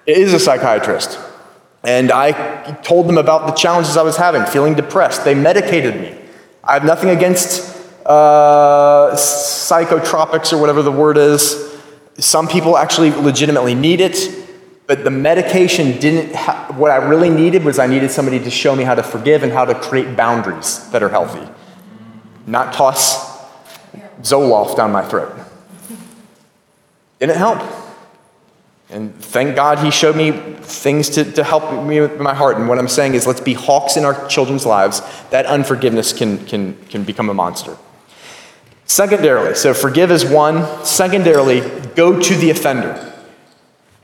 [0.06, 1.18] is a psychiatrist.
[1.84, 5.24] And I told them about the challenges I was having, feeling depressed.
[5.24, 6.18] They medicated me.
[6.62, 11.72] I have nothing against uh, psychotropics or whatever the word is.
[12.18, 14.41] Some people actually legitimately need it,
[14.92, 16.36] but the medication didn't.
[16.36, 19.42] Ha- what I really needed was I needed somebody to show me how to forgive
[19.42, 21.50] and how to create boundaries that are healthy,
[22.46, 23.40] not toss
[24.22, 25.34] Zoloft down my throat.
[27.20, 27.62] Didn't help.
[28.90, 32.58] And thank God he showed me things to, to help me with my heart.
[32.58, 35.02] And what I'm saying is, let's be hawks in our children's lives.
[35.30, 37.78] That unforgiveness can, can, can become a monster.
[38.84, 40.84] Secondarily, so forgive is one.
[40.84, 41.62] Secondarily,
[41.96, 43.08] go to the offender.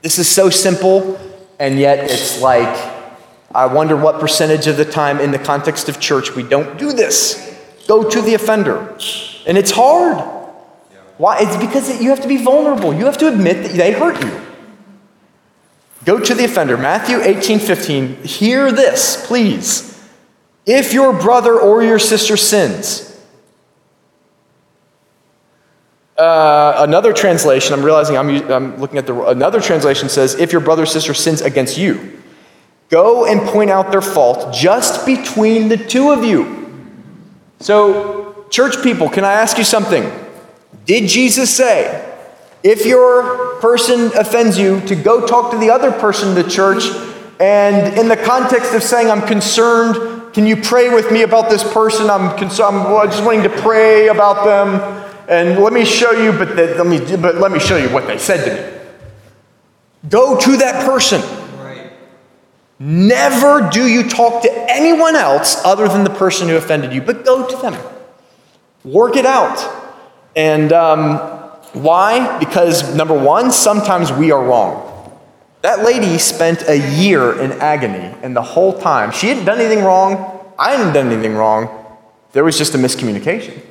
[0.01, 1.19] This is so simple,
[1.59, 2.95] and yet it's like,
[3.53, 6.93] I wonder what percentage of the time in the context of church we don't do
[6.93, 7.43] this.
[7.87, 8.95] Go to the offender.
[9.47, 10.17] And it's hard.
[11.17, 11.39] Why?
[11.39, 12.93] It's because you have to be vulnerable.
[12.93, 14.41] You have to admit that they hurt you.
[16.05, 16.77] Go to the offender.
[16.77, 18.23] Matthew 18 15.
[18.23, 19.93] Hear this, please.
[20.65, 23.06] If your brother or your sister sins,
[26.17, 30.61] uh, another translation, I'm realizing I'm, I'm looking at the, another translation says, if your
[30.61, 32.21] brother or sister sins against you,
[32.89, 36.55] go and point out their fault just between the two of you.
[37.59, 40.11] So, church people, can I ask you something?
[40.85, 42.03] Did Jesus say,
[42.63, 46.83] if your person offends you, to go talk to the other person in the church,
[47.39, 51.63] and in the context of saying, I'm concerned, can you pray with me about this
[51.63, 52.09] person?
[52.09, 52.49] I'm, I'm
[53.09, 55.06] just wanting to pray about them.
[55.27, 58.07] And let me show you, but, the, let me, but let me show you what
[58.07, 60.09] they said to me.
[60.09, 61.21] Go to that person.
[61.59, 61.91] Right.
[62.79, 67.25] Never do you talk to anyone else other than the person who offended you, but
[67.25, 67.77] go to them.
[68.85, 69.59] Work it out.
[70.33, 71.17] And um,
[71.73, 72.39] why?
[72.39, 74.85] Because number one, sometimes we are wrong.
[75.61, 79.83] That lady spent a year in agony, and the whole time, she hadn't done anything
[79.83, 80.39] wrong.
[80.57, 81.85] I hadn't done anything wrong.
[82.31, 83.61] There was just a miscommunication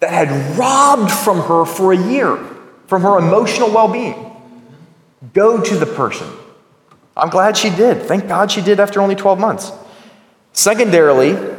[0.00, 2.36] that had robbed from her for a year,
[2.86, 4.32] from her emotional well being.
[5.32, 6.28] Go to the person.
[7.16, 8.02] I'm glad she did.
[8.02, 9.72] Thank God she did after only 12 months.
[10.52, 11.56] Secondarily,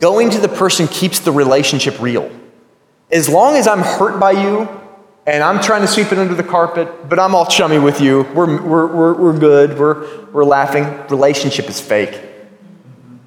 [0.00, 2.30] going to the person keeps the relationship real.
[3.10, 4.68] As long as I'm hurt by you
[5.26, 8.22] and I'm trying to sweep it under the carpet, but I'm all chummy with you,
[8.34, 12.20] we're, we're, we're, we're good, we're, we're laughing, relationship is fake.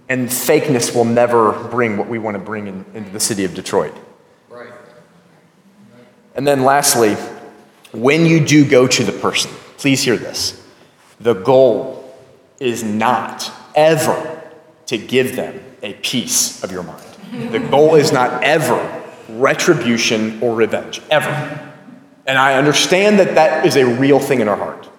[0.09, 3.53] And fakeness will never bring what we want to bring in, into the city of
[3.53, 3.93] Detroit.
[6.35, 7.15] And then lastly,
[7.91, 10.61] when you do go to the person, please hear this.
[11.19, 12.15] The goal
[12.59, 14.41] is not ever
[14.87, 17.03] to give them a piece of your mind.
[17.51, 18.77] The goal is not ever
[19.29, 21.29] retribution or revenge, ever.
[22.25, 24.89] And I understand that that is a real thing in our heart.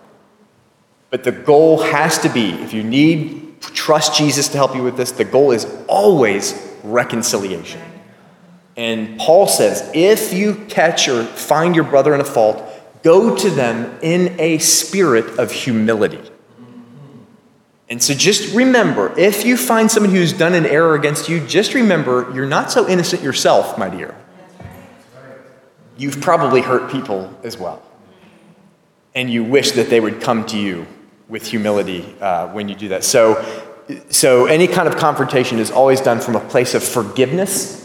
[1.10, 4.96] But the goal has to be if you need trust Jesus to help you with
[4.96, 7.80] this, the goal is always reconciliation.
[8.76, 12.62] And Paul says, if you catch or find your brother in a fault,
[13.02, 16.20] go to them in a spirit of humility.
[17.88, 21.74] And so just remember if you find someone who's done an error against you, just
[21.74, 24.14] remember you're not so innocent yourself, my dear.
[25.96, 27.82] You've probably hurt people as well.
[29.14, 30.86] And you wish that they would come to you
[31.28, 33.02] with humility uh, when you do that.
[33.02, 33.44] So,
[34.08, 37.79] so any kind of confrontation is always done from a place of forgiveness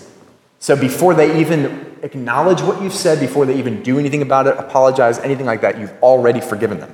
[0.65, 4.57] so before they even acknowledge what you've said, before they even do anything about it,
[4.57, 6.91] apologize, anything like that, you've already forgiven them.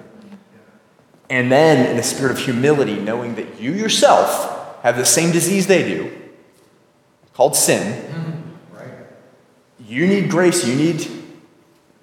[1.30, 5.68] And then, in a spirit of humility, knowing that you yourself have the same disease
[5.68, 6.12] they do,
[7.34, 8.44] called sin,
[9.88, 11.10] you need grace, you need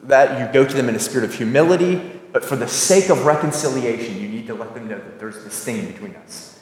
[0.05, 0.41] that.
[0.41, 1.97] You go to them in a spirit of humility,
[2.33, 5.63] but for the sake of reconciliation, you need to let them know that there's this
[5.63, 6.59] thing between us.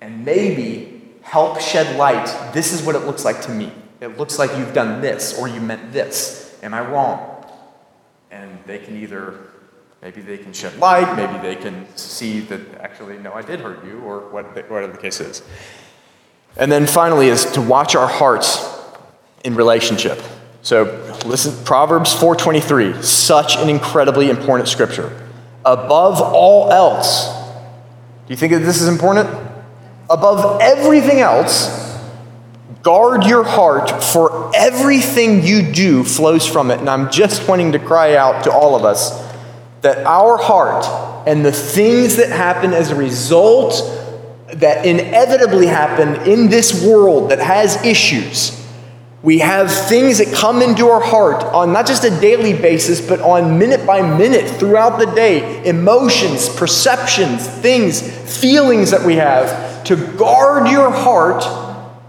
[0.00, 2.54] And maybe help shed light.
[2.54, 3.70] This is what it looks like to me.
[4.00, 6.58] It looks like you've done this or you meant this.
[6.62, 7.44] Am I wrong?
[8.30, 9.34] And they can either,
[10.00, 13.84] maybe they can shed light, maybe they can see that actually, no, I did hurt
[13.84, 15.42] you, or whatever the case is.
[16.56, 18.66] And then finally, is to watch our hearts
[19.44, 20.20] in relationship.
[20.62, 20.84] So
[21.24, 25.10] listen, Proverbs 4:23, such an incredibly important scripture.
[25.64, 27.28] Above all else,
[28.26, 29.28] do you think that this is important?
[30.08, 31.89] Above everything else,
[32.82, 36.80] Guard your heart, for everything you do flows from it.
[36.80, 39.28] And I'm just wanting to cry out to all of us
[39.82, 43.82] that our heart and the things that happen as a result
[44.54, 48.56] that inevitably happen in this world that has issues.
[49.22, 53.20] We have things that come into our heart on not just a daily basis, but
[53.20, 58.00] on minute by minute throughout the day emotions, perceptions, things,
[58.40, 59.84] feelings that we have.
[59.84, 61.44] To guard your heart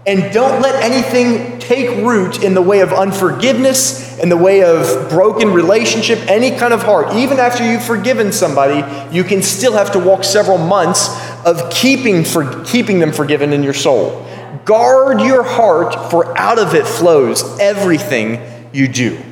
[0.04, 5.08] and don't let anything take root in the way of unforgiveness, in the way of
[5.08, 7.14] broken relationship, any kind of heart.
[7.14, 8.82] Even after you've forgiven somebody,
[9.16, 11.08] you can still have to walk several months
[11.46, 14.26] of keeping, for, keeping them forgiven in your soul.
[14.64, 18.40] Guard your heart, for out of it flows everything
[18.72, 19.22] you do.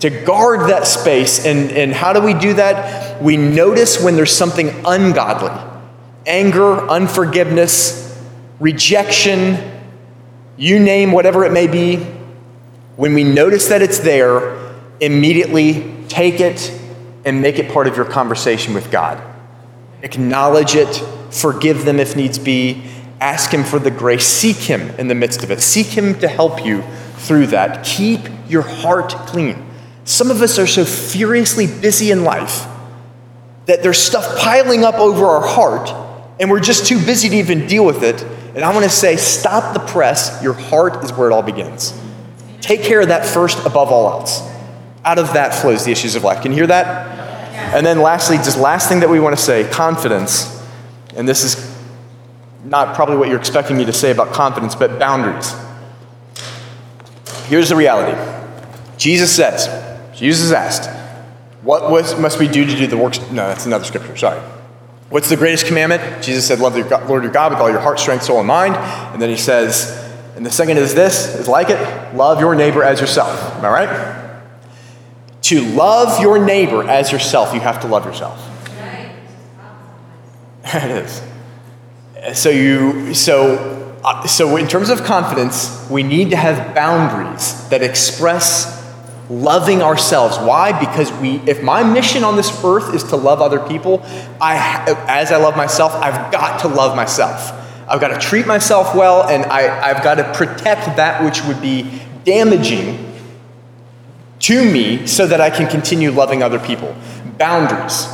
[0.00, 1.46] To guard that space.
[1.46, 3.22] And, and how do we do that?
[3.22, 5.52] We notice when there's something ungodly
[6.24, 8.16] anger, unforgiveness,
[8.60, 9.71] rejection,
[10.56, 11.96] you name whatever it may be,
[12.96, 16.78] when we notice that it's there, immediately take it,
[17.24, 19.22] and make it part of your conversation with God.
[20.02, 20.94] Acknowledge it,
[21.30, 22.82] forgive them if needs be,
[23.20, 26.28] ask Him for the grace, seek Him in the midst of it, seek Him to
[26.28, 26.82] help you
[27.16, 27.84] through that.
[27.84, 29.64] Keep your heart clean.
[30.04, 32.66] Some of us are so furiously busy in life
[33.66, 35.90] that there's stuff piling up over our heart,
[36.40, 38.26] and we're just too busy to even deal with it.
[38.54, 40.42] And I want to say, stop the press.
[40.42, 41.98] Your heart is where it all begins.
[42.60, 44.42] Take care of that first above all else.
[45.04, 46.42] Out of that flows the issues of life.
[46.42, 47.74] Can you hear that?
[47.74, 50.62] And then lastly, just last thing that we want to say confidence.
[51.16, 51.72] And this is
[52.64, 55.54] not probably what you're expecting me to say about confidence, but boundaries.
[57.46, 58.18] Here's the reality
[58.98, 59.66] Jesus says,
[60.14, 60.88] Jesus asked,
[61.62, 61.90] What
[62.20, 63.18] must we do to do the works?
[63.30, 64.40] No, that's another scripture, sorry.
[65.12, 66.22] What's the greatest commandment?
[66.22, 68.76] Jesus said, Love the Lord your God with all your heart, strength, soul, and mind.
[68.76, 70.02] And then he says,
[70.36, 73.54] and the second is this, is like it, love your neighbor as yourself.
[73.56, 74.40] Am I right?
[75.42, 78.48] To love your neighbor as yourself, you have to love yourself.
[80.64, 81.22] it is.
[82.32, 87.82] So you so uh, so in terms of confidence, we need to have boundaries that
[87.82, 88.81] express
[89.32, 90.36] loving ourselves.
[90.38, 90.78] Why?
[90.78, 94.02] Because we if my mission on this earth is to love other people,
[94.40, 97.58] I as I love myself, I've got to love myself.
[97.88, 101.60] I've got to treat myself well and I, I've got to protect that which would
[101.60, 103.12] be damaging
[104.40, 106.94] to me so that I can continue loving other people.
[107.38, 108.06] Boundaries.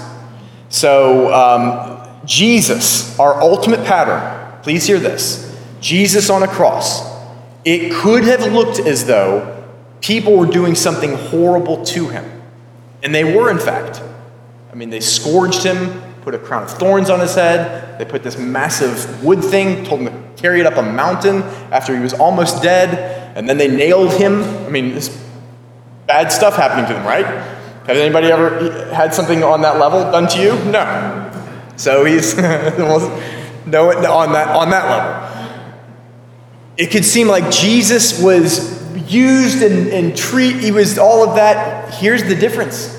[0.68, 7.06] So, um, Jesus, our ultimate pattern, please hear this Jesus on a cross.
[7.64, 9.57] It could have looked as though
[10.00, 12.42] people were doing something horrible to him.
[13.02, 14.02] And they were, in fact.
[14.70, 18.22] I mean, they scourged him, put a crown of thorns on his head, they put
[18.22, 21.42] this massive wood thing, told him to carry it up a mountain
[21.72, 24.42] after he was almost dead, and then they nailed him.
[24.42, 25.08] I mean, this
[26.06, 27.26] bad stuff happening to them, right?
[27.86, 30.52] Has anybody ever had something on that level done to you?
[30.70, 31.24] No.
[31.76, 35.28] So he's no on that on that level.
[36.76, 41.94] It could seem like Jesus was used and, and treat, he was all of that.
[41.94, 42.94] Here's the difference.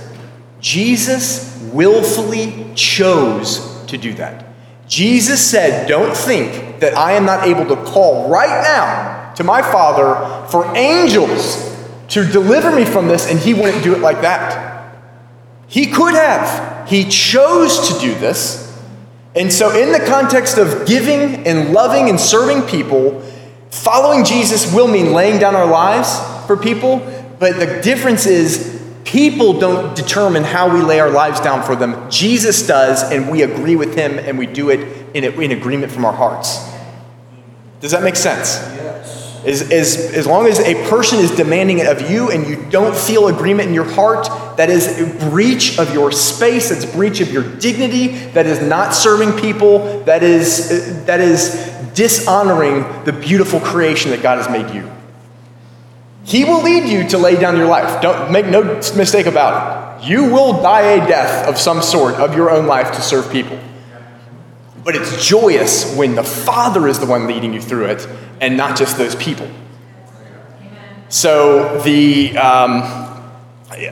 [0.60, 4.46] Jesus willfully chose to do that.
[4.88, 9.62] Jesus said, Don't think that I am not able to call right now to my
[9.62, 11.66] Father for angels
[12.10, 14.96] to deliver me from this, and he wouldn't do it like that.
[15.68, 16.90] He could have.
[16.90, 18.66] He chose to do this.
[19.36, 23.22] And so, in the context of giving and loving and serving people,
[23.70, 27.00] following Jesus will mean laying down our lives for people,
[27.40, 32.10] but the difference is people don't determine how we lay our lives down for them.
[32.10, 34.80] Jesus does, and we agree with him and we do it
[35.16, 36.60] in, in agreement from our hearts.
[37.80, 38.58] Does that make sense?
[39.46, 42.94] As, as, as long as a person is demanding it of you and you don't
[42.96, 47.22] feel agreement in your heart, that is a breach of your space, that's a breach
[47.22, 53.12] of your dignity, that is not serving people, that is, uh, that is dishonoring the
[53.12, 54.90] beautiful creation that God has made you.
[56.24, 58.02] He will lead you to lay down your life.
[58.02, 58.64] Don't make no
[58.96, 60.08] mistake about it.
[60.08, 63.60] You will die a death of some sort of your own life to serve people.
[64.86, 68.08] But it's joyous when the Father is the one leading you through it
[68.40, 69.52] and not just those people.
[71.10, 72.82] So the um,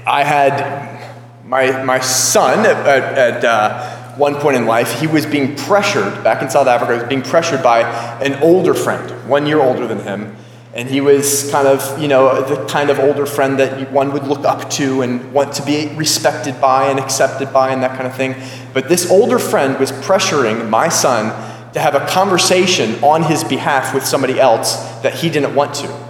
[0.05, 2.77] I had my my son at,
[3.17, 4.99] at uh, one point in life.
[4.99, 6.93] He was being pressured back in South Africa.
[6.93, 7.81] He was being pressured by
[8.21, 10.35] an older friend, one year older than him,
[10.73, 14.27] and he was kind of you know the kind of older friend that one would
[14.27, 18.07] look up to and want to be respected by and accepted by and that kind
[18.07, 18.35] of thing.
[18.73, 21.31] But this older friend was pressuring my son
[21.73, 26.07] to have a conversation on his behalf with somebody else that he didn't want to.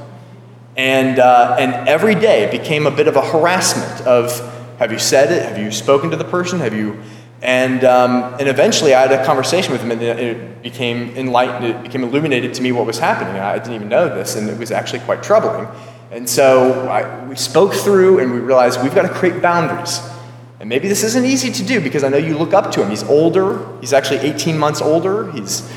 [0.78, 4.40] And, uh, and every day became a bit of a harassment of
[4.78, 5.44] have you said it?
[5.44, 6.60] Have you spoken to the person?
[6.60, 7.02] Have you?
[7.42, 11.84] And, um, and eventually I had a conversation with him and it became enlightened, it
[11.84, 13.40] became illuminated to me what was happening.
[13.40, 15.68] I didn't even know this and it was actually quite troubling.
[16.10, 20.00] And so I, we spoke through and we realized we've got to create boundaries.
[20.60, 22.90] And maybe this isn't easy to do because I know you look up to him.
[22.90, 23.68] He's older.
[23.82, 25.32] He's actually 18 months older.
[25.32, 25.72] He's,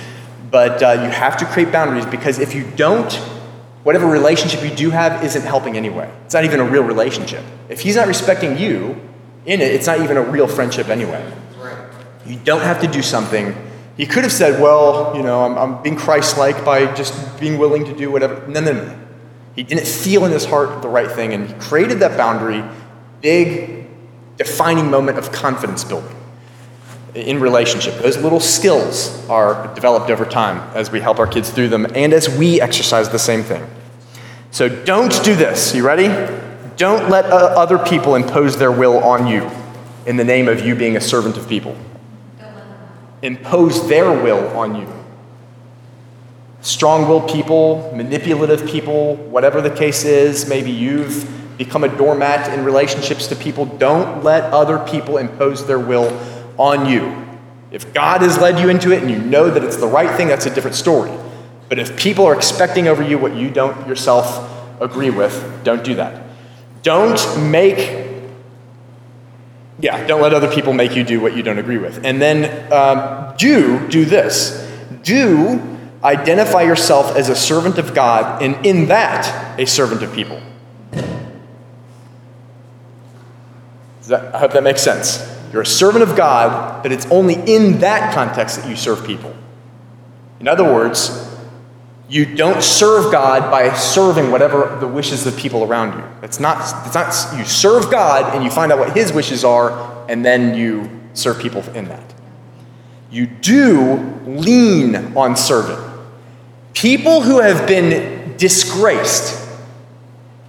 [0.50, 3.12] but uh, you have to create boundaries because if you don't,
[3.82, 6.11] whatever relationship you do have isn't helping anyway.
[6.24, 7.44] It's not even a real relationship.
[7.68, 8.98] If he's not respecting you
[9.44, 11.30] in it, it's not even a real friendship anyway.
[12.31, 13.57] You don't have to do something.
[13.97, 17.59] He could have said, well, you know, I'm, I'm being Christ like by just being
[17.59, 18.47] willing to do whatever.
[18.47, 18.99] No, no, no.
[19.57, 22.64] He didn't feel in his heart the right thing, and he created that boundary,
[23.20, 23.87] big
[24.37, 26.16] defining moment of confidence building
[27.14, 27.95] in relationship.
[27.99, 32.12] Those little skills are developed over time as we help our kids through them and
[32.12, 33.66] as we exercise the same thing.
[34.53, 35.74] So don't do this.
[35.74, 36.07] You ready?
[36.76, 39.51] Don't let uh, other people impose their will on you.
[40.07, 41.76] in the name of you being a servant of people.
[43.22, 44.88] Impose their will on you.
[46.62, 52.64] Strong willed people, manipulative people, whatever the case is, maybe you've become a doormat in
[52.64, 53.66] relationships to people.
[53.66, 56.18] Don't let other people impose their will
[56.58, 57.26] on you.
[57.70, 60.28] If God has led you into it and you know that it's the right thing,
[60.28, 61.12] that's a different story.
[61.68, 65.94] But if people are expecting over you what you don't yourself agree with, don't do
[65.94, 66.22] that.
[66.82, 67.99] Don't make,
[69.81, 72.05] yeah, don't let other people make you do what you don't agree with.
[72.05, 74.68] And then um, do, do this.
[75.03, 80.41] Do identify yourself as a servant of God, and in that, a servant of people.
[84.07, 85.26] That, I hope that makes sense.
[85.53, 89.35] You're a servant of God, but it's only in that context that you serve people.
[90.41, 91.30] In other words,
[92.11, 96.04] you don't serve God by serving whatever the wishes of people around you.
[96.24, 100.04] It's not, it's not you serve God and you find out what his wishes are,
[100.11, 102.14] and then you serve people in that.
[103.12, 103.96] You do
[104.26, 105.78] lean on serving.
[106.74, 109.48] People who have been disgraced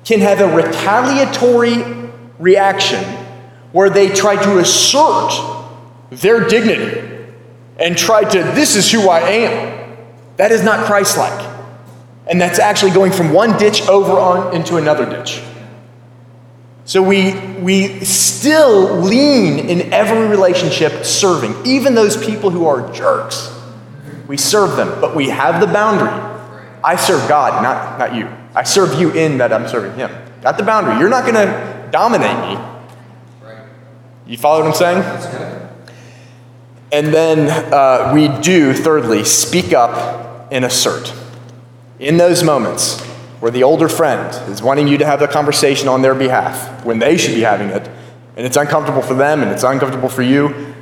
[0.03, 3.03] can have a retaliatory reaction
[3.71, 5.31] where they try to assert
[6.09, 7.07] their dignity
[7.77, 9.97] and try to, this is who I am.
[10.37, 11.50] That is not Christ like.
[12.31, 15.43] And that's actually going from one ditch over on into another ditch.
[16.85, 23.53] So we, we still lean in every relationship serving, even those people who are jerks.
[24.27, 26.09] We serve them, but we have the boundary.
[26.81, 28.29] I serve God, not, not you.
[28.55, 30.09] I serve you in that I'm serving Him.
[30.41, 30.99] Got the boundary.
[30.99, 32.65] You're not going to dominate me.
[34.25, 35.69] You follow what I'm saying?
[36.93, 41.13] And then uh, we do, thirdly, speak up and assert.
[42.01, 42.99] In those moments
[43.41, 46.97] where the older friend is wanting you to have the conversation on their behalf, when
[46.97, 47.87] they should be having it,
[48.35, 50.73] and it's uncomfortable for them and it's uncomfortable for you,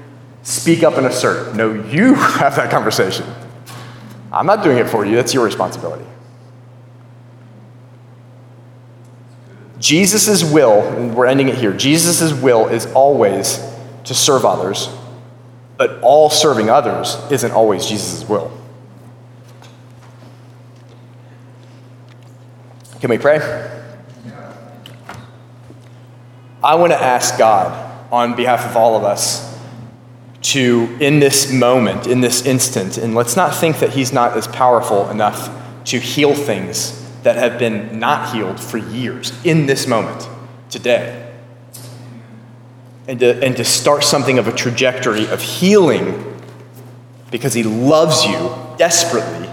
[0.44, 1.58] speak up and assert.
[1.58, 3.26] No, you have that conversation.
[4.32, 6.06] I'm not doing it for you, that's your responsibility.
[9.78, 13.60] Jesus' will, and we're ending it here, Jesus' will is always
[14.06, 14.88] to serve others,
[15.76, 18.58] but all serving others isn't always Jesus' will.
[23.00, 23.40] Can we pray?
[26.62, 29.58] I want to ask God on behalf of all of us
[30.42, 34.48] to, in this moment, in this instant, and let's not think that He's not as
[34.48, 35.50] powerful enough
[35.86, 40.28] to heal things that have been not healed for years in this moment,
[40.70, 41.32] today.
[43.08, 46.38] And to, and to start something of a trajectory of healing
[47.32, 49.49] because He loves you desperately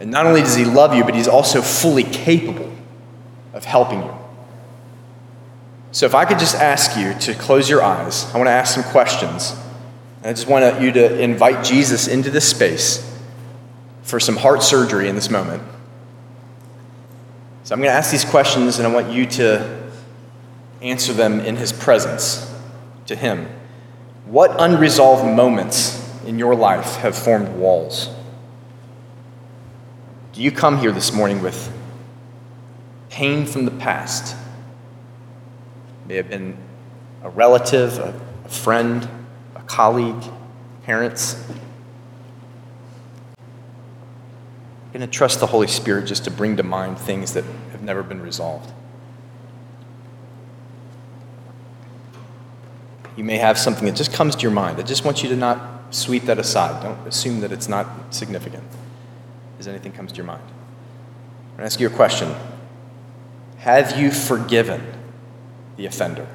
[0.00, 2.72] and not only does he love you, but he's also fully capable
[3.52, 4.14] of helping you.
[5.92, 8.74] So, if I could just ask you to close your eyes, I want to ask
[8.74, 9.54] some questions.
[10.24, 13.06] I just want you to invite Jesus into this space
[14.02, 15.62] for some heart surgery in this moment.
[17.64, 19.90] So, I'm going to ask these questions, and I want you to
[20.80, 22.50] answer them in his presence
[23.04, 23.48] to him.
[24.24, 28.08] What unresolved moments in your life have formed walls?
[30.40, 31.70] Do you come here this morning with
[33.10, 34.34] pain from the past?
[36.08, 36.56] May have been
[37.22, 39.06] a relative, a, a friend,
[39.54, 40.24] a colleague,
[40.84, 41.36] parents.
[44.86, 47.82] I'm going to trust the Holy Spirit just to bring to mind things that have
[47.82, 48.72] never been resolved.
[53.14, 54.78] You may have something that just comes to your mind.
[54.78, 56.82] I just want you to not sweep that aside.
[56.82, 58.64] Don't assume that it's not significant
[59.60, 60.42] as anything comes to your mind.
[60.42, 62.34] I'm going to ask you a question
[63.58, 64.82] Have you forgiven
[65.76, 66.26] the offender?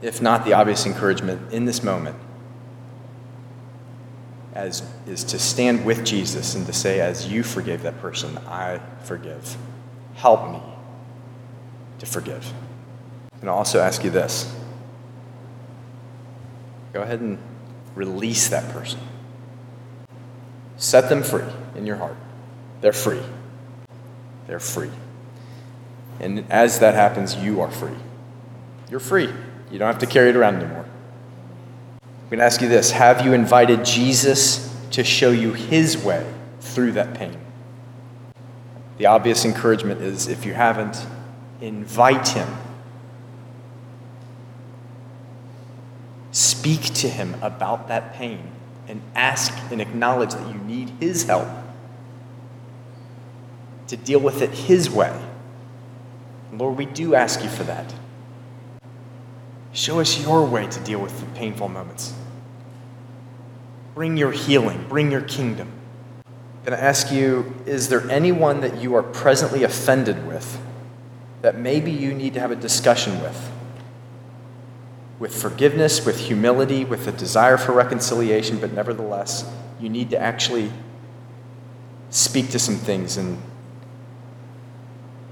[0.00, 2.16] If not, the obvious encouragement in this moment
[4.54, 8.80] as, is to stand with Jesus and to say, As you forgave that person, I
[9.02, 9.58] forgive.
[10.14, 10.62] Help me
[11.98, 12.50] to forgive.
[13.40, 14.50] And I'll also ask you this
[16.94, 17.38] go ahead and
[17.94, 19.00] release that person.
[20.76, 21.44] Set them free
[21.76, 22.16] in your heart.
[22.80, 23.22] They're free.
[24.46, 24.90] They're free.
[26.20, 27.96] And as that happens, you are free.
[28.90, 29.32] You're free.
[29.70, 30.86] You don't have to carry it around anymore.
[32.02, 36.30] I'm going to ask you this Have you invited Jesus to show you his way
[36.60, 37.36] through that pain?
[38.98, 41.04] The obvious encouragement is if you haven't,
[41.60, 42.48] invite him.
[46.30, 48.53] Speak to him about that pain
[48.88, 51.48] and ask and acknowledge that you need His help
[53.88, 55.18] to deal with it His way.
[56.52, 57.92] Lord, we do ask you for that.
[59.72, 62.14] Show us your way to deal with the painful moments.
[63.94, 65.70] Bring your healing, bring your kingdom.
[66.64, 70.60] Going to ask you is there anyone that you are presently offended with
[71.42, 73.52] that maybe you need to have a discussion with?
[75.18, 79.50] With forgiveness, with humility, with a desire for reconciliation, but nevertheless,
[79.80, 80.72] you need to actually
[82.10, 83.40] speak to some things and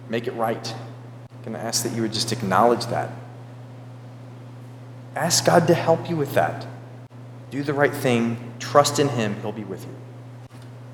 [0.08, 0.74] make it right.
[0.74, 3.10] I'm going to ask that you would just acknowledge that.
[5.16, 6.66] Ask God to help you with that.
[7.50, 9.94] Do the right thing, trust in Him, He'll be with you.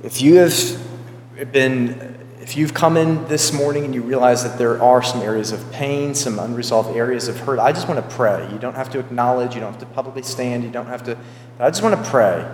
[0.03, 4.81] If you have been if you've come in this morning and you realize that there
[4.81, 8.49] are some areas of pain, some unresolved areas of hurt, I just want to pray.
[8.53, 11.19] You don't have to acknowledge, you don't have to publicly stand, you don't have to.
[11.59, 12.49] I just want to pray.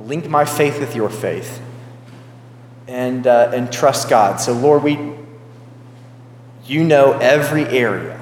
[0.00, 1.60] Link my faith with your faith
[2.86, 4.40] and, uh, and trust God.
[4.40, 4.98] So, Lord, we,
[6.66, 8.20] you know every area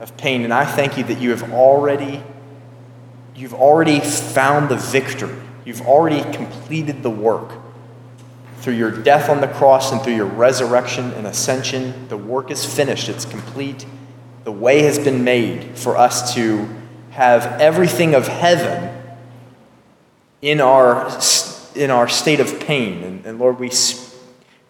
[0.00, 2.22] of pain, and I thank you that you have already,
[3.34, 5.34] you've already found the victory.
[5.64, 7.52] You've already completed the work.
[8.60, 12.64] Through your death on the cross and through your resurrection and ascension, the work is
[12.64, 13.86] finished, it's complete.
[14.44, 16.68] The way has been made for us to
[17.10, 18.94] have everything of heaven
[20.42, 21.18] in our,
[21.74, 23.02] in our state of pain.
[23.02, 23.70] And, and Lord, we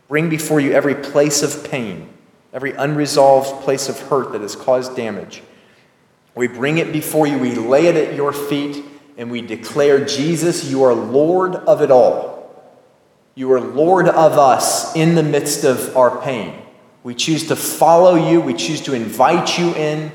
[0.08, 2.08] bring before you every place of pain,
[2.52, 5.42] every unresolved place of hurt that has caused damage.
[6.34, 8.84] We bring it before you, we lay it at your feet,
[9.16, 12.37] and we declare, Jesus, you are Lord of it all.
[13.38, 16.60] You are Lord of us in the midst of our pain.
[17.04, 18.40] We choose to follow you.
[18.40, 20.10] We choose to invite you in.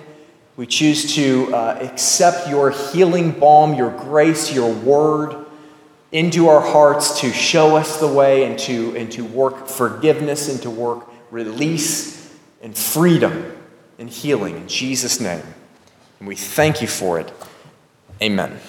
[0.58, 5.46] We choose to uh, accept your healing balm, your grace, your word
[6.12, 10.62] into our hearts to show us the way and to, and to work forgiveness and
[10.64, 12.30] to work release
[12.62, 13.56] and freedom
[14.00, 15.44] and healing in Jesus' name.
[16.20, 17.32] And we thank you for it.
[18.22, 18.60] Amen.